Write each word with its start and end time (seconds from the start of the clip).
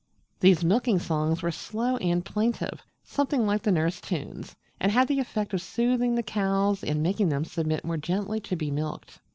These 0.39 0.63
Milking 0.65 0.97
songs 0.97 1.43
were 1.43 1.51
slow 1.51 1.97
and 1.97 2.25
plaintive, 2.25 2.81
something 3.03 3.45
like 3.45 3.61
the 3.61 3.71
nurse 3.71 4.01
tunes, 4.01 4.55
and 4.79 4.91
had 4.91 5.07
the 5.07 5.19
effect 5.19 5.53
of 5.53 5.61
soothing 5.61 6.15
the 6.15 6.23
cows 6.23 6.81
and 6.81 6.95
of 6.97 7.03
making 7.03 7.29
them 7.29 7.45
submit 7.45 7.85
more 7.85 7.97
gently 7.97 8.39
to 8.39 8.55
be 8.55 8.71
milked. 8.71 9.19